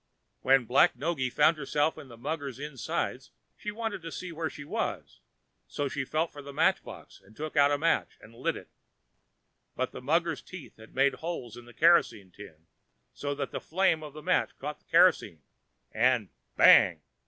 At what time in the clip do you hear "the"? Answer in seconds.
2.07-2.17, 6.41-6.51, 9.91-10.01, 11.65-11.71, 13.51-13.61, 14.13-14.23, 14.79-14.85